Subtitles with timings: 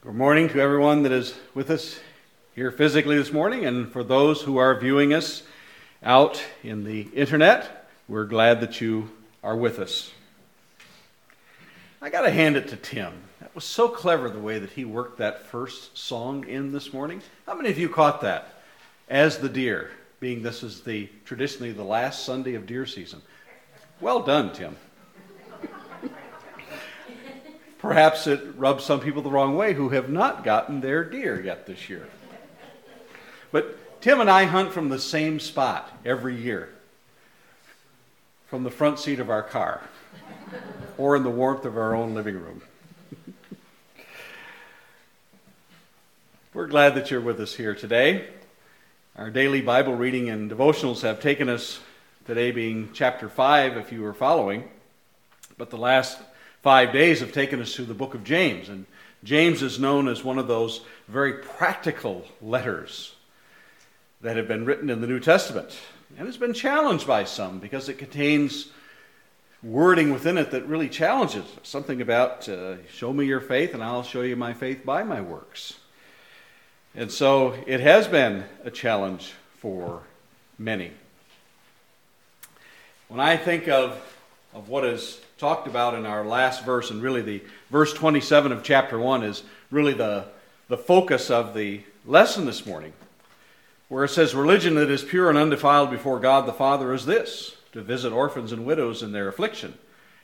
[0.00, 1.98] Good morning to everyone that is with us
[2.54, 5.42] here physically this morning, and for those who are viewing us
[6.04, 9.10] out in the internet, we're glad that you
[9.42, 10.12] are with us.
[12.00, 13.12] I got to hand it to Tim.
[13.40, 17.20] That was so clever the way that he worked that first song in this morning.
[17.44, 18.62] How many of you caught that?
[19.08, 19.90] As the deer,
[20.20, 23.20] being this is the traditionally the last Sunday of deer season.
[24.00, 24.76] Well done, Tim.
[27.78, 31.66] Perhaps it rubs some people the wrong way who have not gotten their deer yet
[31.66, 32.08] this year.
[33.52, 36.70] But Tim and I hunt from the same spot every year
[38.48, 39.82] from the front seat of our car
[40.96, 42.62] or in the warmth of our own living room.
[46.54, 48.28] We're glad that you're with us here today.
[49.16, 51.80] Our daily Bible reading and devotionals have taken us,
[52.26, 54.68] today being chapter 5, if you were following,
[55.56, 56.18] but the last
[56.62, 58.68] five days have taken us through the book of James.
[58.68, 58.86] And
[59.24, 63.14] James is known as one of those very practical letters
[64.20, 65.78] that have been written in the New Testament.
[66.16, 68.68] And it's been challenged by some because it contains
[69.62, 74.04] wording within it that really challenges something about uh, show me your faith and I'll
[74.04, 75.74] show you my faith by my works.
[76.94, 80.02] And so it has been a challenge for
[80.58, 80.92] many.
[83.08, 84.00] When I think of,
[84.54, 88.64] of what is talked about in our last verse, and really the verse 27 of
[88.64, 90.24] chapter 1 is really the,
[90.66, 92.92] the focus of the lesson this morning,
[93.88, 97.56] where it says, Religion that is pure and undefiled before God the Father is this
[97.70, 99.78] to visit orphans and widows in their affliction,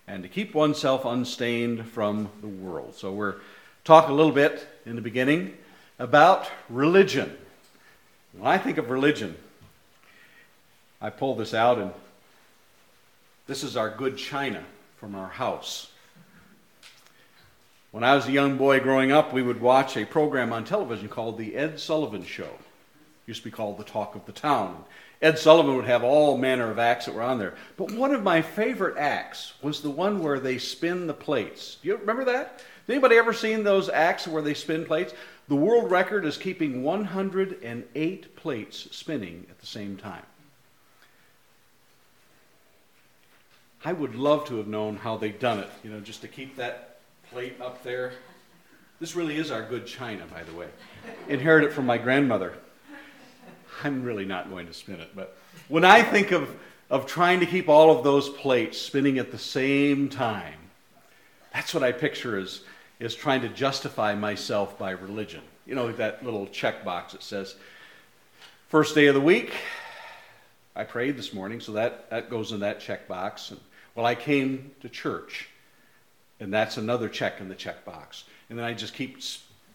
[0.09, 2.97] and to keep oneself unstained from the world.
[2.97, 3.37] So we're
[3.85, 5.57] talking a little bit in the beginning
[6.01, 7.37] about religion.
[8.33, 9.37] When I think of religion,
[11.01, 11.93] I pull this out, and
[13.47, 14.65] this is our good china
[15.05, 15.91] from our house.
[17.91, 21.11] When I was a young boy growing up, we would watch a program on television
[21.11, 22.45] called The Ed Sullivan Show.
[22.45, 24.83] It used to be called The Talk of the Town.
[25.21, 27.55] Ed Sullivan would have all manner of acts that were on there.
[27.77, 31.77] But one of my favorite acts was the one where they spin the plates.
[31.83, 32.63] Do you remember that?
[32.89, 35.13] Anybody ever seen those acts where they spin plates?
[35.49, 40.25] The world record is keeping 108 plates spinning at the same time.
[43.87, 46.57] I would love to have known how they'd done it, you know, just to keep
[46.57, 47.01] that
[47.31, 48.15] plate up there.
[48.99, 50.69] This really is our good china, by the way.
[51.29, 52.55] Inherited from my grandmother.
[53.83, 55.37] I'm really not going to spin it, but
[55.69, 56.57] when I think of,
[56.89, 60.55] of trying to keep all of those plates spinning at the same time,
[61.53, 62.63] that's what I picture as,
[63.01, 65.43] as trying to justify myself by religion.
[65.67, 67.55] You know, that little check box that says,
[68.69, 69.53] first day of the week,
[70.75, 73.51] I prayed this morning, so that, that goes in that check box.
[73.51, 73.61] And
[73.95, 75.49] well, I came to church,
[76.41, 78.25] and that's another check in the checkbox.
[78.51, 79.19] And then I just keep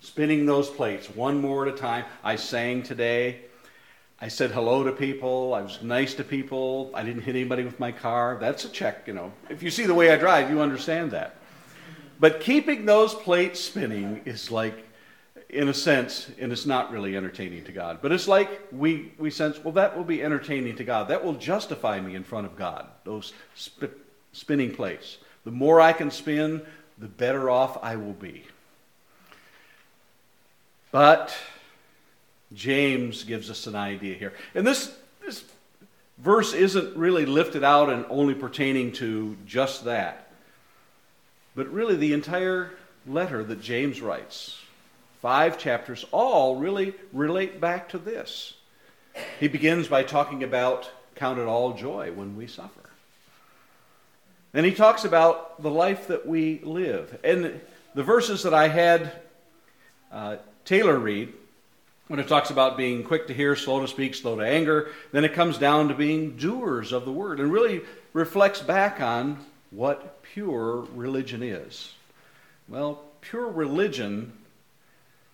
[0.01, 2.05] spinning those plates one more at a time.
[2.23, 3.41] I sang today.
[4.21, 5.53] I said hello to people.
[5.53, 6.91] I was nice to people.
[6.93, 8.37] I didn't hit anybody with my car.
[8.39, 9.31] That's a check, you know.
[9.49, 11.35] If you see the way I drive, you understand that.
[12.19, 14.85] But keeping those plates spinning is like,
[15.47, 19.31] in a sense, and it's not really entertaining to God, but it's like we, we
[19.31, 21.07] sense, well, that will be entertaining to God.
[21.07, 22.87] That will justify me in front of God.
[23.05, 23.97] Those sp-
[24.31, 25.17] spinning plates.
[25.45, 26.61] The more I can spin,
[26.97, 28.43] the better off I will be.
[30.91, 31.35] But
[32.53, 34.33] James gives us an idea here.
[34.55, 34.95] And this,
[35.25, 35.43] this
[36.17, 40.31] verse isn't really lifted out and only pertaining to just that,
[41.55, 42.71] but really the entire
[43.07, 44.59] letter that James writes,
[45.21, 48.53] five chapters, all really relate back to this.
[49.39, 52.78] He begins by talking about count it all joy when we suffer.
[54.53, 57.19] And he talks about the life that we live.
[57.23, 57.59] And
[57.93, 59.11] the verses that I had
[60.11, 61.33] uh, Taylor read,
[62.07, 65.23] when it talks about being quick to hear, slow to speak, slow to anger, then
[65.23, 67.81] it comes down to being doers of the word and really
[68.13, 69.37] reflects back on
[69.69, 71.93] what pure religion is.
[72.67, 74.33] Well, pure religion,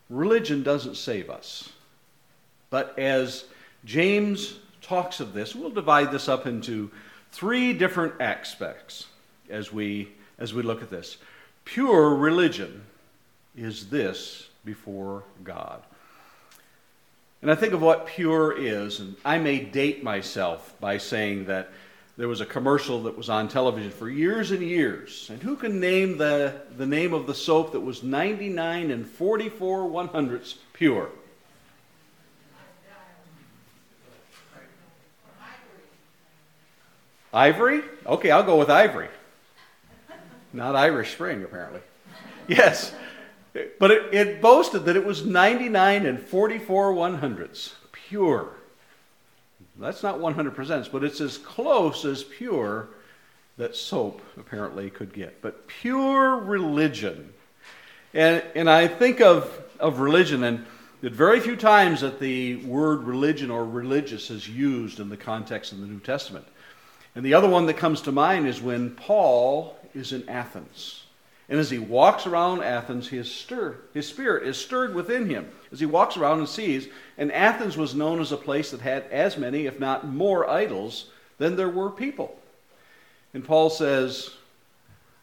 [0.09, 1.69] religion doesn't save us.
[2.69, 3.45] But as
[3.85, 6.91] James talks of this, we'll divide this up into
[7.35, 9.07] three different aspects
[9.49, 10.09] as we,
[10.39, 11.17] as we look at this.
[11.65, 12.83] Pure religion
[13.57, 15.83] is this before God.
[17.41, 21.69] And I think of what pure is, and I may date myself by saying that
[22.17, 25.27] there was a commercial that was on television for years and years.
[25.29, 29.87] And who can name the, the name of the soap that was 99 and 44
[29.87, 31.09] one hundredths pure?
[37.35, 37.81] Ivory?
[38.05, 39.09] Okay, I'll go with Ivory.
[40.53, 41.81] Not Irish Spring, apparently.
[42.47, 42.93] Yes.
[43.79, 48.49] But it, it boasted that it was 99 and 44 one hundredths, pure.
[49.77, 52.89] That's not 100%, but it's as close as pure
[53.57, 55.41] that soap apparently could get.
[55.41, 57.33] But pure religion.
[58.13, 59.49] And, and I think of,
[59.79, 60.63] of religion, and
[61.01, 65.71] that very few times that the word religion or religious is used in the context
[65.71, 66.45] of the New Testament.
[67.15, 71.03] And the other one that comes to mind is when Paul is in Athens.
[71.47, 75.79] And as he walks around Athens, his, stir, his spirit is stirred within him as
[75.79, 76.87] he walks around and sees.
[77.17, 81.09] And Athens was known as a place that had as many, if not more, idols
[81.37, 82.37] than there were people.
[83.33, 84.31] And Paul says,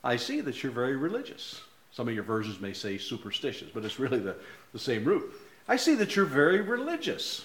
[0.05, 1.61] I see that you're very religious.
[1.93, 4.37] Some of your versions may say superstitious, but it's really the,
[4.73, 5.33] the same root.
[5.69, 7.45] I see that you're very religious.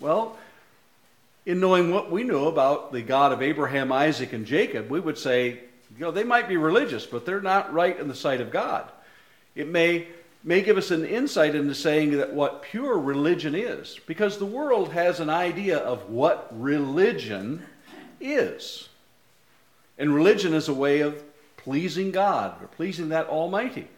[0.00, 0.38] Well,
[1.48, 5.16] in knowing what we know about the God of Abraham, Isaac, and Jacob, we would
[5.16, 5.60] say,
[5.96, 8.86] you know, they might be religious, but they're not right in the sight of God.
[9.54, 10.08] It may,
[10.44, 14.92] may give us an insight into saying that what pure religion is, because the world
[14.92, 17.64] has an idea of what religion
[18.20, 18.90] is.
[19.96, 21.24] And religion is a way of
[21.56, 23.88] pleasing God or pleasing that Almighty.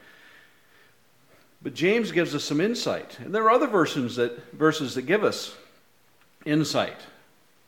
[1.61, 3.19] But James gives us some insight.
[3.19, 5.57] And there are other verses that, verses that give us
[6.45, 7.01] insight.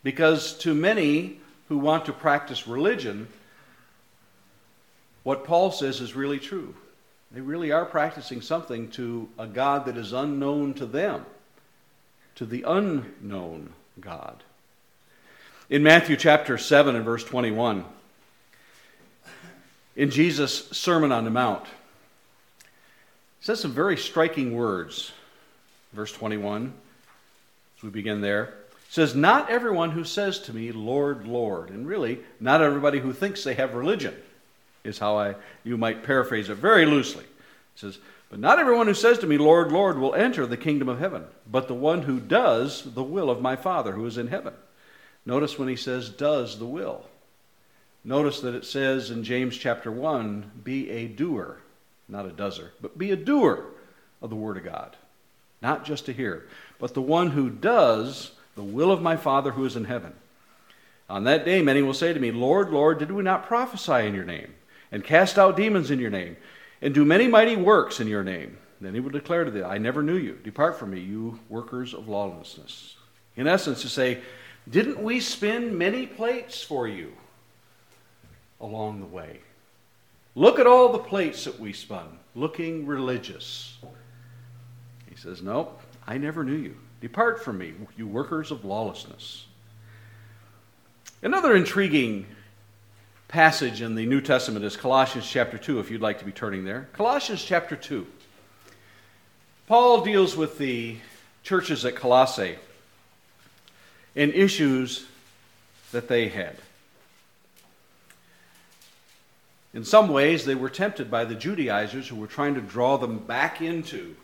[0.03, 1.39] Because to many
[1.69, 3.29] who want to practice religion,
[5.23, 6.75] what Paul says is really true.
[7.31, 11.25] They really are practicing something to a God that is unknown to them,
[12.35, 14.43] to the unknown God.
[15.71, 17.85] In Matthew chapter 7 and verse 21,
[19.97, 25.13] in Jesus' Sermon on the Mount, he says some very striking words.
[25.93, 26.73] Verse 21,
[27.77, 28.55] as we begin there,
[28.93, 33.43] says, Not everyone who says to me, Lord, Lord, and really, not everybody who thinks
[33.43, 34.15] they have religion
[34.85, 37.25] is how I you might paraphrase it very loosely.
[37.25, 37.29] It
[37.77, 37.99] says,
[38.29, 41.25] But not everyone who says to me, Lord, Lord, will enter the kingdom of heaven,
[41.50, 44.53] but the one who does the will of my Father who is in heaven.
[45.25, 47.06] Notice when he says does the will.
[48.05, 51.61] Notice that it says in James chapter 1, be a doer,
[52.11, 53.65] not a dozer, but be a doer
[54.21, 54.97] of the word of God.
[55.62, 56.43] Not just a hearer,
[56.79, 60.13] but the one who does the will of my Father who is in heaven.
[61.09, 64.15] On that day, many will say to me, Lord, Lord, did we not prophesy in
[64.15, 64.55] your name?
[64.93, 66.37] and cast out demons in your name,
[66.83, 68.59] and do many mighty works in your name.
[68.81, 70.39] Then he will declare to them, I never knew you.
[70.45, 72.97] Depart from me, you workers of lawlessness.
[73.37, 74.21] In essence, to say,
[74.69, 77.13] Didn't we spin many plates for you
[78.61, 79.41] along the way?
[80.35, 83.79] Look at all the plates that we spun, looking religious.
[85.09, 86.77] He says, Nope, I never knew you.
[87.03, 89.47] Depart from me, you workers of lawlessness.
[91.21, 92.27] Another intriguing
[93.27, 96.65] passage in the New Testament is Colossians chapter 2, if you'd like to be turning
[96.65, 96.89] there.
[96.93, 98.07] Colossians chapter 2.
[99.67, 100.97] Paul deals with the
[101.43, 102.57] churches at Colossae
[104.15, 105.05] and issues
[105.91, 106.57] that they had.
[109.75, 113.19] In some ways, they were tempted by the Judaizers who were trying to draw them
[113.19, 114.15] back into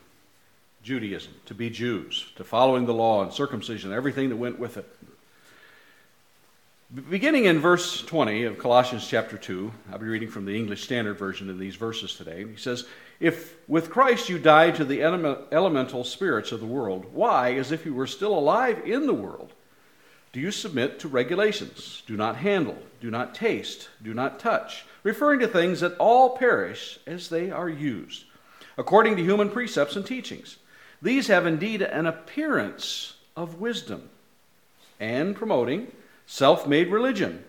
[0.88, 4.88] Judaism, to be Jews, to following the law and circumcision, everything that went with it.
[7.10, 11.18] Beginning in verse 20 of Colossians chapter 2, I'll be reading from the English Standard
[11.18, 12.46] Version in these verses today.
[12.46, 12.86] He says,
[13.20, 17.84] If with Christ you died to the elemental spirits of the world, why, as if
[17.84, 19.52] you were still alive in the world,
[20.32, 22.02] do you submit to regulations?
[22.06, 26.98] Do not handle, do not taste, do not touch, referring to things that all perish
[27.06, 28.24] as they are used,
[28.78, 30.56] according to human precepts and teachings.
[31.00, 34.10] These have indeed an appearance of wisdom
[34.98, 35.92] and promoting
[36.26, 37.44] self made religion,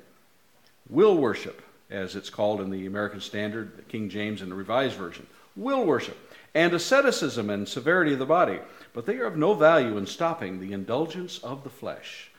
[0.90, 4.96] will worship, as it's called in the American Standard, the King James, and the Revised
[4.96, 6.18] Version, will worship,
[6.54, 8.60] and asceticism and severity of the body,
[8.94, 12.30] but they are of no value in stopping the indulgence of the flesh.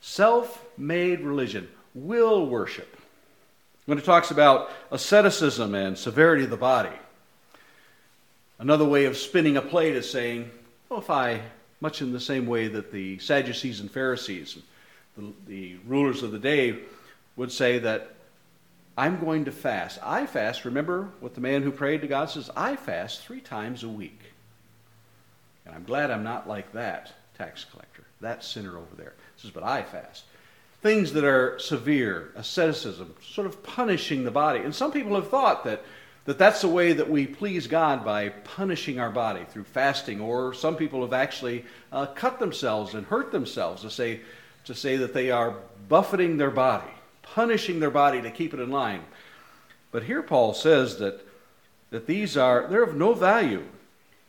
[0.00, 2.96] Self made religion, will worship.
[3.86, 6.96] When it talks about asceticism and severity of the body,
[8.62, 10.48] another way of spinning a plate is saying,
[10.88, 11.42] well, if I,
[11.80, 14.56] much in the same way that the Sadducees and Pharisees
[15.16, 16.78] the, the rulers of the day
[17.36, 18.14] would say that
[18.96, 19.98] I'm going to fast.
[20.02, 20.64] I fast.
[20.64, 22.50] Remember what the man who prayed to God says?
[22.56, 24.20] I fast three times a week.
[25.66, 29.14] And I'm glad I'm not like that tax collector, that sinner over there.
[29.36, 30.24] He says, but I fast.
[30.82, 34.60] Things that are severe, asceticism, sort of punishing the body.
[34.60, 35.82] And some people have thought that,
[36.24, 40.20] that that's the way that we please God by punishing our body through fasting.
[40.20, 44.20] Or some people have actually uh, cut themselves and hurt themselves to say,
[44.64, 45.56] to say that they are
[45.88, 46.90] buffeting their body,
[47.22, 49.02] punishing their body to keep it in line.
[49.90, 51.26] But here Paul says that
[51.92, 53.62] that these are, they're of no value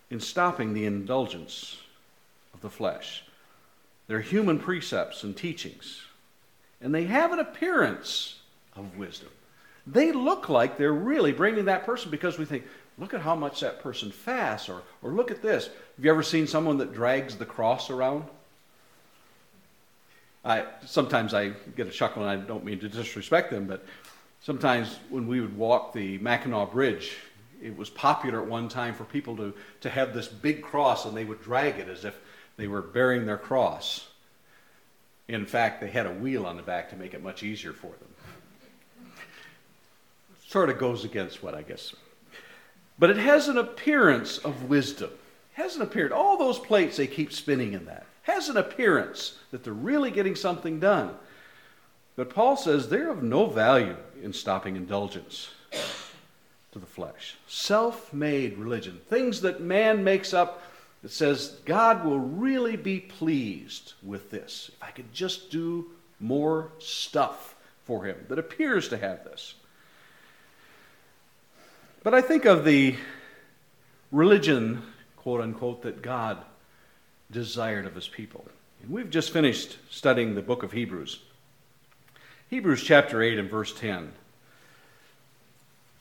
[0.10, 1.78] in stopping the indulgence
[2.54, 3.24] of the flesh.
[4.08, 6.02] They're human precepts and teachings,
[6.82, 8.42] and they have an appearance
[8.76, 9.30] of wisdom.
[9.86, 12.64] They look like they're really bringing that person because we think,
[12.98, 15.66] look at how much that person fasts, or, or look at this.
[15.66, 18.24] Have you ever seen someone that drags the cross around?
[20.46, 23.86] I, sometimes I get a chuckle, and I don't mean to disrespect them, but
[24.42, 27.18] sometimes when we would walk the Mackinac Bridge,
[27.62, 31.16] it was popular at one time for people to, to have this big cross and
[31.16, 32.20] they would drag it as if
[32.58, 34.10] they were bearing their cross.
[35.30, 37.88] In fact, they had a wheel on the back to make it much easier for
[37.88, 38.13] them.
[40.54, 41.96] Sort of goes against what I guess.
[43.00, 45.10] But it has an appearance of wisdom.
[45.54, 46.14] Has an appearance.
[46.14, 50.36] All those plates they keep spinning in that has an appearance that they're really getting
[50.36, 51.16] something done.
[52.16, 55.50] But Paul says they're of no value in stopping indulgence
[56.72, 57.36] to the flesh.
[57.48, 60.62] Self made religion, things that man makes up
[61.02, 64.70] that says God will really be pleased with this.
[64.72, 65.88] If I could just do
[66.20, 67.56] more stuff
[67.86, 69.56] for him that appears to have this.
[72.04, 72.96] But I think of the
[74.12, 74.84] religion,
[75.16, 76.38] quote unquote, that God
[77.32, 78.46] desired of his people.
[78.82, 81.20] And we've just finished studying the book of Hebrews.
[82.50, 84.12] Hebrews chapter 8 and verse 10.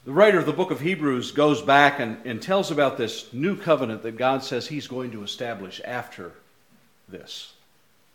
[0.05, 3.55] The writer of the book of Hebrews goes back and, and tells about this new
[3.55, 6.33] covenant that God says he's going to establish after
[7.07, 7.53] this.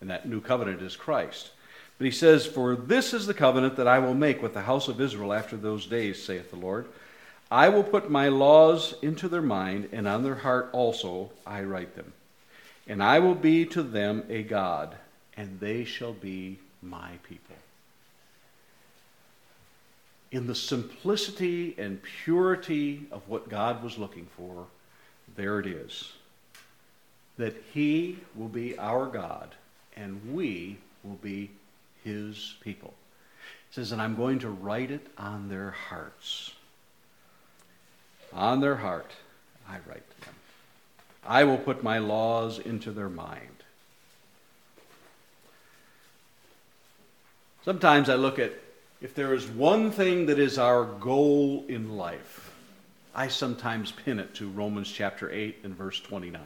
[0.02, 1.50] And that new covenant is Christ.
[1.96, 4.88] But he says, For this is the covenant that I will make with the house
[4.88, 6.86] of Israel after those days, saith the Lord.
[7.50, 11.96] I will put my laws into their mind, and on their heart also I write
[11.96, 12.12] them.
[12.86, 14.96] And I will be to them a God,
[15.36, 17.56] and they shall be my people.
[20.30, 24.66] In the simplicity and purity of what God was looking for,
[25.36, 26.12] there it is.
[27.38, 29.54] That He will be our God,
[29.96, 31.50] and we will be
[32.04, 32.92] His people.
[33.70, 36.52] It says, and I'm going to write it on their hearts.
[38.32, 39.10] On their heart,
[39.68, 40.34] I write to them.
[41.26, 43.64] I will put my laws into their mind.
[47.64, 48.52] Sometimes I look at
[49.00, 52.52] if there is one thing that is our goal in life,
[53.14, 56.40] I sometimes pin it to Romans chapter 8 and verse 29.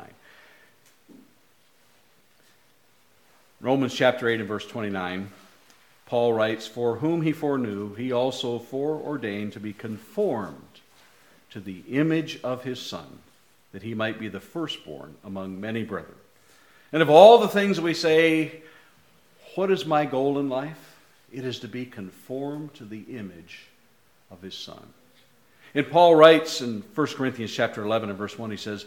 [3.60, 5.30] Romans chapter 8 and verse 29,
[6.06, 10.71] Paul writes, For whom he foreknew, he also foreordained to be conformed
[11.52, 13.18] to the image of his Son
[13.72, 16.14] that he might be the firstborn among many brethren.
[16.92, 18.62] And of all the things we say,
[19.54, 20.96] what is my goal in life?
[21.32, 23.66] It is to be conformed to the image
[24.30, 24.82] of his son.
[25.74, 28.84] And Paul writes in 1 Corinthians chapter 11 and verse 1, he says,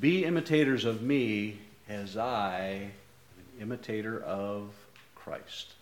[0.00, 2.90] Be imitators of me as I am
[3.38, 4.70] an imitator of
[5.14, 5.74] Christ.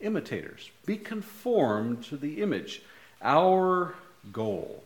[0.00, 0.68] Imitators.
[0.84, 2.82] Be conformed to the image.
[3.22, 3.94] Our
[4.32, 4.82] goal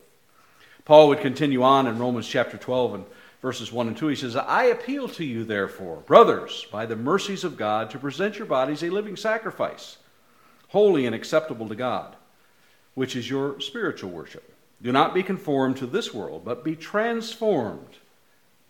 [0.87, 3.05] Paul would continue on in Romans chapter 12 and
[3.43, 4.07] verses 1 and 2.
[4.07, 8.38] He says, I appeal to you, therefore, brothers, by the mercies of God, to present
[8.38, 9.97] your bodies a living sacrifice,
[10.69, 12.14] holy and acceptable to God,
[12.95, 14.55] which is your spiritual worship.
[14.81, 17.97] Do not be conformed to this world, but be transformed.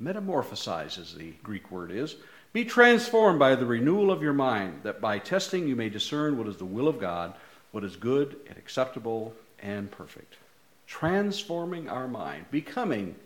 [0.02, 2.16] Metamorphosize, as the Greek word is.
[2.54, 6.48] Be transformed by the renewal of your mind, that by testing you may discern what
[6.48, 7.34] is the will of God,
[7.72, 10.36] what is good and acceptable and perfect
[10.86, 13.16] transforming our mind, becoming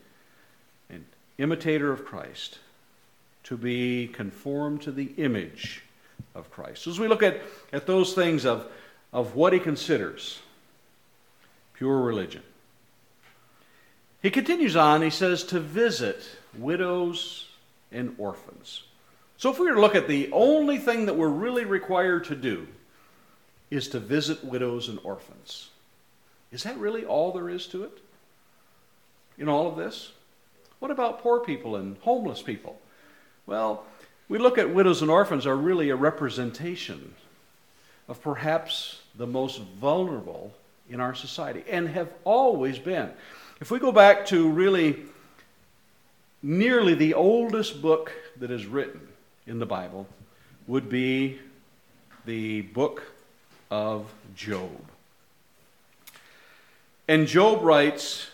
[0.88, 1.04] an
[1.38, 2.58] imitator of Christ,
[3.44, 5.82] to be conformed to the image
[6.34, 6.86] of Christ.
[6.86, 7.40] As we look at,
[7.72, 8.66] at those things of,
[9.12, 10.40] of what he considers
[11.74, 12.42] pure religion,
[14.22, 16.22] he continues on, he says, to visit
[16.58, 17.48] widows
[17.90, 18.82] and orphans.
[19.38, 22.36] So if we were to look at the only thing that we're really required to
[22.36, 22.68] do
[23.70, 25.69] is to visit widows and orphans.
[26.52, 27.98] Is that really all there is to it?
[29.38, 30.12] In all of this?
[30.80, 32.80] What about poor people and homeless people?
[33.46, 33.84] Well,
[34.28, 37.14] we look at widows and orphans are really a representation
[38.08, 40.52] of perhaps the most vulnerable
[40.88, 43.10] in our society and have always been.
[43.60, 45.04] If we go back to really
[46.42, 49.06] nearly the oldest book that is written
[49.46, 50.06] in the Bible
[50.66, 51.38] would be
[52.24, 53.02] the book
[53.70, 54.80] of Job.
[57.10, 58.28] And Job writes,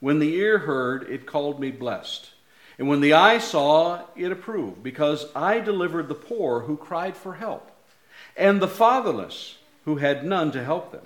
[0.00, 2.30] When the ear heard, it called me blessed.
[2.78, 7.34] And when the eye saw, it approved, because I delivered the poor who cried for
[7.34, 7.70] help,
[8.34, 11.04] and the fatherless who had none to help them.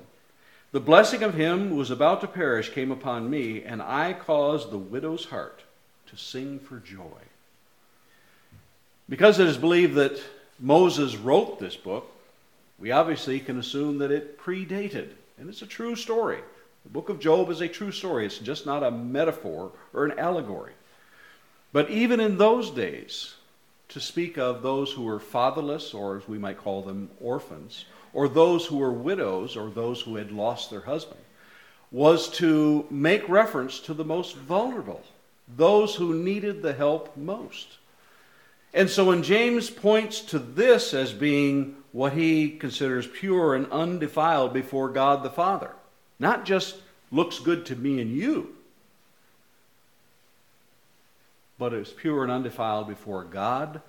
[0.70, 4.70] The blessing of him who was about to perish came upon me, and I caused
[4.70, 5.62] the widow's heart
[6.06, 7.02] to sing for joy.
[9.08, 10.22] Because it is believed that
[10.60, 12.12] Moses wrote this book,
[12.78, 16.38] we obviously can assume that it predated, and it's a true story.
[16.88, 20.18] The book of Job is a true story, it's just not a metaphor or an
[20.18, 20.72] allegory.
[21.70, 23.34] But even in those days,
[23.90, 28.26] to speak of those who were fatherless, or as we might call them, orphans, or
[28.26, 31.20] those who were widows, or those who had lost their husband,
[31.90, 35.02] was to make reference to the most vulnerable,
[35.46, 37.76] those who needed the help most.
[38.72, 44.54] And so when James points to this as being what he considers pure and undefiled
[44.54, 45.72] before God the Father,
[46.18, 46.76] not just
[47.10, 48.54] looks good to me and you,
[51.58, 53.80] but is pure and undefiled before God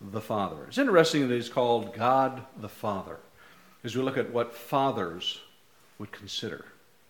[0.00, 0.64] the Father.
[0.68, 3.18] It's interesting that he's called God the Father
[3.82, 5.40] as we look at what fathers
[5.98, 6.64] would consider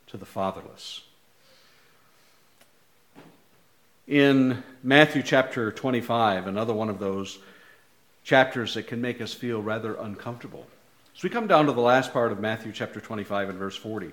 [0.06, 1.02] to the fatherless.
[4.06, 7.38] In Matthew chapter 25, another one of those
[8.23, 10.66] chapters that can make us feel rather uncomfortable.
[11.14, 14.12] So we come down to the last part of Matthew chapter 25 and verse 40.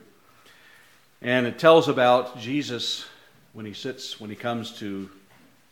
[1.24, 3.06] And it tells about Jesus
[3.54, 5.10] when he sits, when he comes to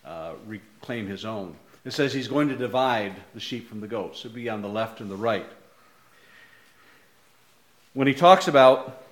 [0.05, 1.55] uh, reclaim his own.
[1.83, 4.23] It says he's going to divide the sheep from the goats.
[4.23, 5.45] It'll be on the left and the right.
[7.93, 9.03] When he talks about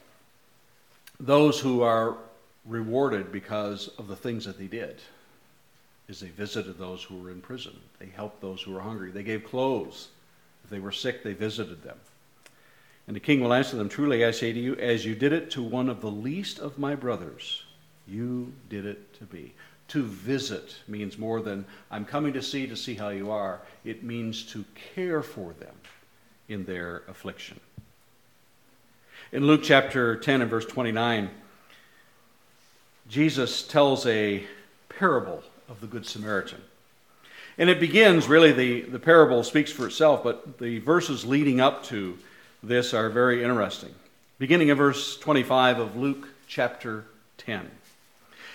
[1.20, 2.16] those who are
[2.66, 5.02] rewarded because of the things that they did,
[6.08, 7.76] is they visited those who were in prison.
[8.00, 9.12] They helped those who were hungry.
[9.12, 10.08] They gave clothes.
[10.64, 11.98] If they were sick, they visited them.
[13.10, 15.50] And the king will answer them, Truly I say to you, as you did it
[15.52, 17.64] to one of the least of my brothers,
[18.08, 19.54] you did it to me.
[19.88, 23.62] To visit means more than I'm coming to see to see how you are.
[23.84, 24.64] It means to
[24.94, 25.74] care for them
[26.50, 27.60] in their affliction.
[29.32, 31.32] In Luke chapter 10 and verse 29,
[33.10, 34.44] Jesus tells a
[34.88, 36.62] parable of the Good Samaritan.
[37.58, 41.84] And it begins, really, the, the parable speaks for itself, but the verses leading up
[41.86, 42.16] to
[42.62, 43.94] this are very interesting.
[44.38, 47.06] Beginning in verse 25 of Luke chapter
[47.38, 47.70] 10.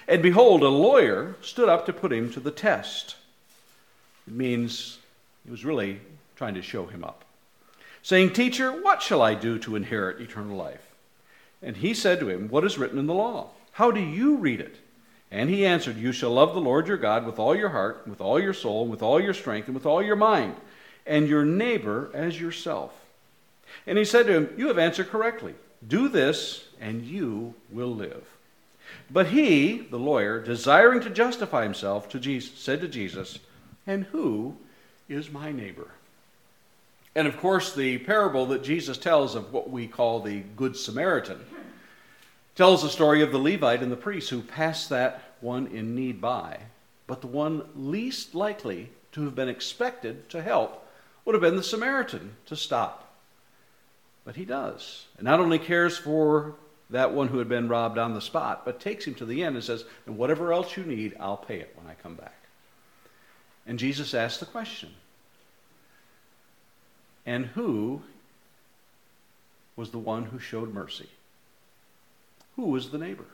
[0.06, 3.16] And behold, a lawyer stood up to put him to the test.
[4.26, 4.98] It means
[5.44, 6.00] he was really
[6.36, 7.24] trying to show him up
[8.04, 10.92] saying, Teacher, what shall I do to inherit eternal life?
[11.60, 13.48] And he said to him, What is written in the law?
[13.72, 14.76] How do you read it?
[15.32, 18.20] And he answered, You shall love the Lord your God with all your heart, with
[18.20, 20.54] all your soul, with all your strength, and with all your mind,
[21.06, 22.92] and your neighbor as yourself.
[23.86, 25.54] And he said to him, You have answered correctly.
[25.86, 28.24] Do this, and you will live.
[29.10, 33.38] But he, the lawyer, desiring to justify himself, to Jesus, said to Jesus,
[33.86, 34.56] And who
[35.08, 35.88] is my neighbor?
[37.14, 41.40] And of course, the parable that Jesus tells of what we call the Good Samaritan
[42.54, 46.20] tells the story of the Levite and the priest who passed that one in need
[46.20, 46.58] by.
[47.06, 50.86] But the one least likely to have been expected to help
[51.24, 53.03] would have been the Samaritan to stop.
[54.24, 55.06] But he does.
[55.16, 56.54] And not only cares for
[56.90, 59.56] that one who had been robbed on the spot, but takes him to the end
[59.56, 62.36] and says, And whatever else you need, I'll pay it when I come back.
[63.66, 64.90] And Jesus asks the question
[67.26, 68.02] and who
[69.76, 71.08] was the one who showed mercy?
[72.56, 73.24] Who was the neighbor?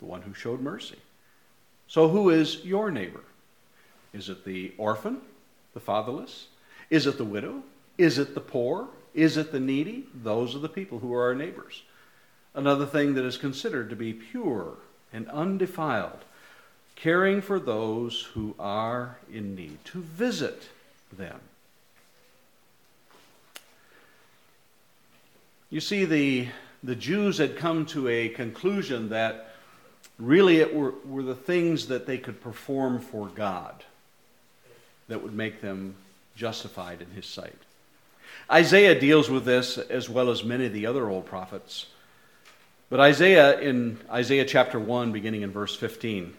[0.00, 0.98] The one who showed mercy.
[1.88, 3.24] So, who is your neighbor?
[4.12, 5.20] Is it the orphan,
[5.74, 6.46] the fatherless?
[6.90, 7.62] Is it the widow?
[7.98, 8.88] Is it the poor?
[9.12, 10.06] Is it the needy?
[10.14, 11.82] Those are the people who are our neighbors.
[12.54, 14.76] Another thing that is considered to be pure
[15.12, 16.24] and undefiled,
[16.94, 20.68] caring for those who are in need, to visit
[21.16, 21.40] them.
[25.70, 26.48] You see, the,
[26.82, 29.54] the Jews had come to a conclusion that
[30.18, 33.84] really it were, were the things that they could perform for God
[35.08, 35.94] that would make them
[36.34, 37.58] justified in His sight.
[38.50, 41.86] Isaiah deals with this as well as many of the other old prophets.
[42.90, 46.34] But Isaiah, in Isaiah chapter 1, beginning in verse 15,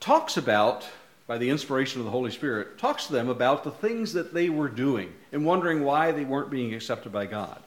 [0.00, 0.88] talks about
[1.28, 4.48] by the inspiration of the Holy Spirit, talks to them about the things that they
[4.48, 7.62] were doing and wondering why they weren't being accepted by God.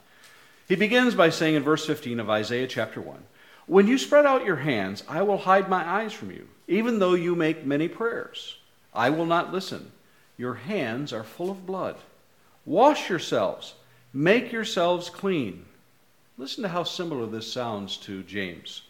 [0.68, 3.24] He begins by saying in verse 15 of Isaiah chapter 1
[3.68, 7.14] When you spread out your hands, I will hide my eyes from you, even though
[7.14, 8.58] you make many prayers.
[8.94, 9.92] I will not listen.
[10.38, 11.98] Your hands are full of blood.
[12.66, 13.74] Wash yourselves,
[14.14, 15.66] make yourselves clean.
[16.38, 18.84] Listen to how similar this sounds to James.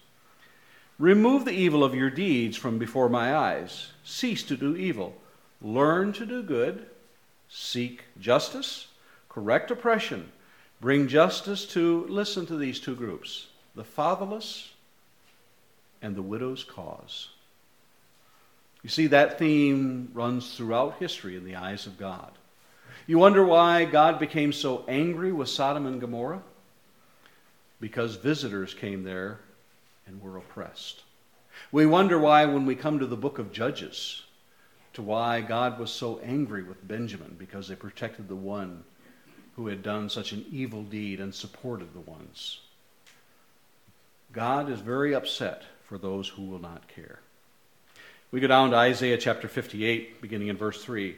[0.99, 3.87] Remove the evil of your deeds from before my eyes.
[4.03, 5.15] Cease to do evil.
[5.61, 6.85] Learn to do good.
[7.49, 8.87] Seek justice.
[9.29, 10.31] Correct oppression.
[10.79, 14.73] bring justice to, listen to these two groups the fatherless
[16.01, 17.29] and the widow's cause.
[18.83, 22.31] You see, that theme runs throughout history in the eyes of God.
[23.07, 26.43] You wonder why God became so angry with Sodom and Gomorrah?
[27.79, 29.39] Because visitors came there
[30.05, 31.01] and were oppressed.
[31.71, 34.23] We wonder why, when we come to the book of Judges,
[34.93, 38.83] to why God was so angry with Benjamin because they protected the one
[39.55, 42.59] who had done such an evil deed and supported the ones.
[44.31, 47.19] God is very upset for those who will not care.
[48.31, 51.15] We go down to Isaiah chapter 58, beginning in verse 3.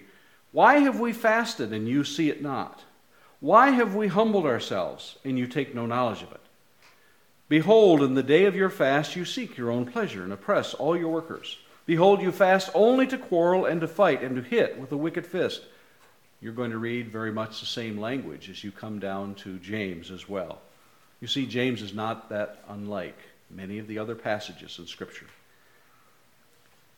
[0.54, 2.84] Why have we fasted and you see it not?
[3.40, 6.40] Why have we humbled ourselves and you take no knowledge of it?
[7.50, 10.96] Behold, in the day of your fast you seek your own pleasure and oppress all
[10.96, 11.58] your workers.
[11.88, 15.26] Behold, you fast only to quarrel and to fight and to hit with a wicked
[15.26, 15.64] fist.
[16.40, 20.12] You're going to read very much the same language as you come down to James
[20.12, 20.62] as well.
[21.20, 23.18] You see, James is not that unlike
[23.50, 25.28] many of the other passages in Scripture.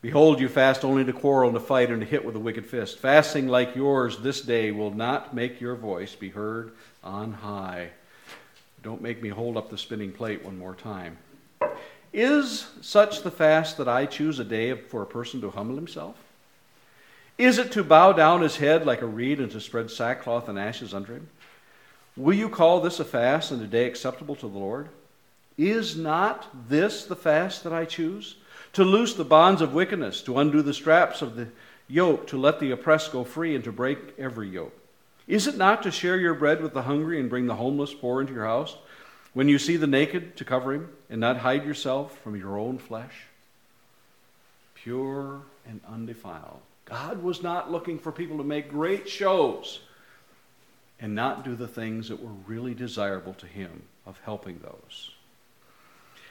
[0.02, 2.66] Behold, you fast only to quarrel and to fight and to hit with a wicked
[2.66, 2.98] fist.
[2.98, 7.90] Fasting like yours this day will not make your voice be heard on high.
[8.82, 11.16] Don't make me hold up the spinning plate one more time.
[12.12, 16.16] Is such the fast that I choose a day for a person to humble himself?
[17.38, 20.58] Is it to bow down his head like a reed and to spread sackcloth and
[20.58, 21.28] ashes under him?
[22.16, 24.88] Will you call this a fast and a day acceptable to the Lord?
[25.58, 28.36] Is not this the fast that I choose?
[28.76, 31.48] To loose the bonds of wickedness, to undo the straps of the
[31.88, 34.78] yoke, to let the oppressed go free, and to break every yoke.
[35.26, 38.20] Is it not to share your bread with the hungry and bring the homeless poor
[38.20, 38.76] into your house?
[39.32, 42.76] When you see the naked, to cover him, and not hide yourself from your own
[42.76, 43.14] flesh?
[44.74, 46.60] Pure and undefiled.
[46.84, 49.80] God was not looking for people to make great shows
[51.00, 55.15] and not do the things that were really desirable to Him of helping those.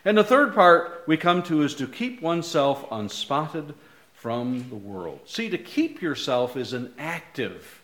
[0.05, 3.73] And the third part we come to is to keep oneself unspotted
[4.13, 5.19] from the world.
[5.25, 7.81] See, to keep yourself is an active,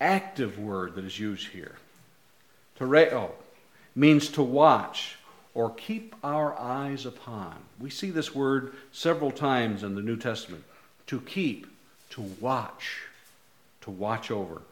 [0.00, 1.74] active word that is used here.
[2.76, 3.44] To reo oh,
[3.96, 5.16] means to watch
[5.54, 7.56] or keep our eyes upon.
[7.80, 10.62] We see this word several times in the New Testament.
[11.08, 11.66] To keep,
[12.10, 13.02] to watch,
[13.82, 14.62] to watch over.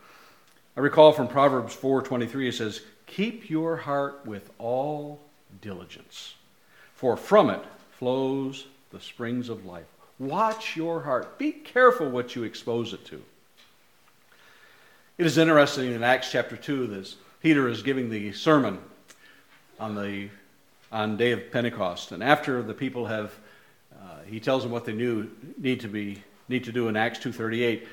[0.76, 5.20] I recall from Proverbs 4:23 it says, "Keep your heart with all
[5.60, 6.34] diligence,
[6.94, 9.86] for from it flows the springs of life.
[10.18, 11.38] Watch your heart.
[11.38, 13.22] Be careful what you expose it to.
[15.16, 18.78] It is interesting in Acts chapter 2 that Peter is giving the sermon
[19.78, 20.28] on the
[20.92, 22.12] on day of Pentecost.
[22.12, 23.32] And after the people have,
[23.94, 27.18] uh, he tells them what they knew need to be need to do in Acts
[27.20, 27.86] 2:38.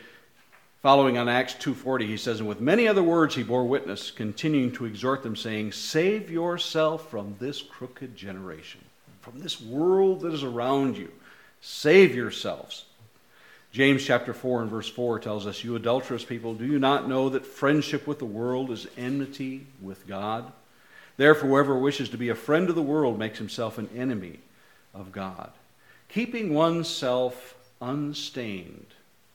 [0.82, 4.72] Following on Acts 2:40, he says, "And with many other words he bore witness, continuing
[4.74, 8.82] to exhort them, saying, Save yourself from this crooked generation,
[9.22, 11.12] from this world that is around you.
[11.62, 12.86] Save yourselves."
[13.72, 17.30] James chapter 4 and verse 4 tells us, You adulterous people, do you not know
[17.30, 20.52] that friendship with the world is enmity with God?
[21.18, 24.40] Therefore, whoever wishes to be a friend of the world makes himself an enemy
[24.94, 25.52] of God.
[26.08, 28.88] Keeping oneself unstained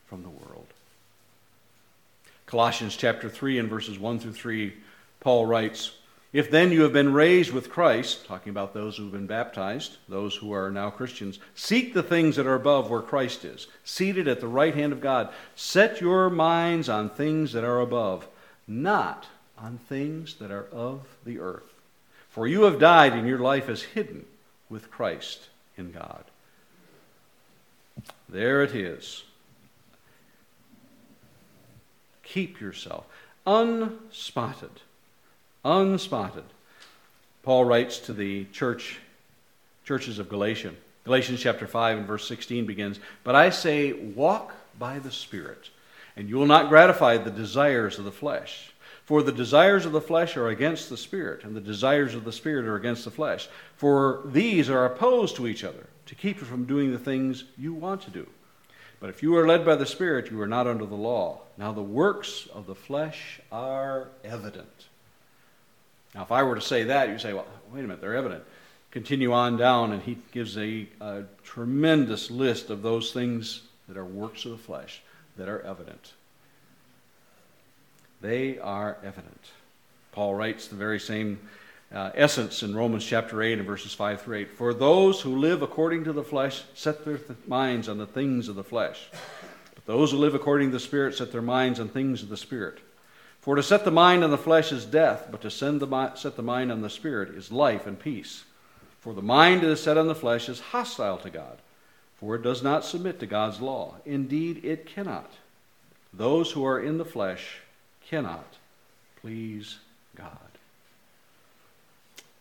[0.05, 0.72] from the world.
[2.45, 4.73] Colossians chapter 3 and verses 1 through 3,
[5.19, 5.91] Paul writes,
[6.33, 9.97] If then you have been raised with Christ, talking about those who have been baptized,
[10.09, 14.27] those who are now Christians, seek the things that are above where Christ is, seated
[14.27, 15.29] at the right hand of God.
[15.55, 18.27] Set your minds on things that are above,
[18.67, 19.27] not
[19.57, 21.73] on things that are of the earth.
[22.29, 24.25] For you have died, and your life is hidden
[24.69, 26.23] with Christ in God.
[28.27, 29.23] There it is.
[32.33, 33.05] Keep yourself
[33.45, 34.81] unspotted.
[35.63, 36.45] Unspotted.
[37.43, 38.97] Paul writes to the church
[39.85, 40.73] churches of Galatia.
[41.03, 45.69] Galatians chapter 5 and verse 16 begins, "But I say, walk by the Spirit,
[46.15, 48.71] and you will not gratify the desires of the flesh.
[49.05, 52.31] For the desires of the flesh are against the Spirit, and the desires of the
[52.31, 53.47] Spirit are against the flesh.
[53.77, 57.73] For these are opposed to each other, to keep you from doing the things you
[57.73, 58.27] want to do.
[59.03, 61.41] But if you are led by the Spirit, you are not under the law.
[61.57, 64.87] Now the works of the flesh are evident.
[66.15, 68.45] Now, if I were to say that, you say, well, wait a minute, they're evident.
[68.91, 74.05] Continue on down, and he gives a, a tremendous list of those things that are
[74.05, 75.01] works of the flesh
[75.35, 76.13] that are evident.
[78.21, 79.51] They are evident.
[80.13, 81.41] Paul writes the very same
[81.93, 84.51] uh, essence in Romans chapter 8 and verses 5 through 8.
[84.57, 88.49] For those who live according to the flesh set their th- minds on the things
[88.49, 89.09] of the flesh.
[89.75, 92.37] But those who live according to the Spirit set their minds on things of the
[92.37, 92.79] Spirit.
[93.43, 96.41] For to set the mind on the flesh is death, but to the, set the
[96.41, 98.45] mind on the spirit is life and peace.
[99.01, 101.57] For the mind that is set on the flesh is hostile to God,
[102.15, 103.95] for it does not submit to God's law.
[104.05, 105.29] Indeed, it cannot.
[106.13, 107.57] Those who are in the flesh
[108.07, 108.47] cannot
[109.19, 109.79] please
[110.15, 110.52] God.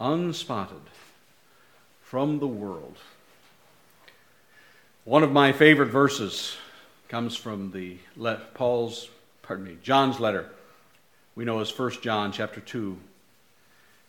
[0.03, 0.83] Unspotted
[2.03, 2.97] from the world.
[5.05, 6.57] One of my favorite verses
[7.09, 7.99] comes from the
[8.53, 9.09] Paul's,
[9.43, 10.51] pardon me, John's letter.
[11.37, 12.99] We know as 1 John chapter 2.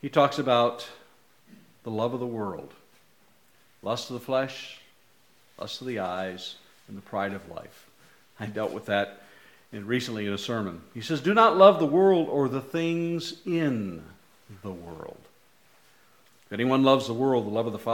[0.02, 0.90] He talks about
[1.84, 2.74] the love of the world,
[3.84, 4.80] lust of the flesh,
[5.60, 6.56] lust of the eyes,
[6.88, 7.88] and the pride of life.
[8.40, 9.22] I dealt with that
[9.72, 10.82] in, recently in a sermon.
[10.96, 14.02] He says, Do not love the world or the things in
[14.64, 15.20] the world.
[16.54, 17.92] If anyone loves the world, the love of the Father